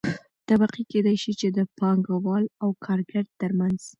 طبقې 0.49 0.81
کيدى 0.91 1.15
شي 1.21 1.31
چې 1.39 1.47
د 1.57 1.59
پانګه 1.79 2.15
وال 2.25 2.45
او 2.63 2.69
کارګر 2.85 3.25
ترمنځ 3.41 3.81